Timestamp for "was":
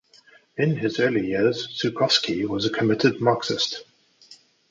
2.47-2.65